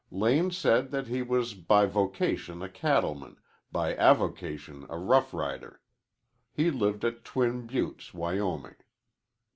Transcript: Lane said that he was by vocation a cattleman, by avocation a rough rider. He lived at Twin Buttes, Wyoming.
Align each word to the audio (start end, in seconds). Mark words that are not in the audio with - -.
Lane 0.09 0.49
said 0.49 0.89
that 0.89 1.05
he 1.05 1.21
was 1.21 1.53
by 1.53 1.85
vocation 1.85 2.63
a 2.63 2.69
cattleman, 2.69 3.37
by 3.71 3.95
avocation 3.95 4.87
a 4.89 4.97
rough 4.97 5.31
rider. 5.31 5.79
He 6.51 6.71
lived 6.71 7.05
at 7.05 7.23
Twin 7.23 7.67
Buttes, 7.67 8.11
Wyoming. 8.11 8.77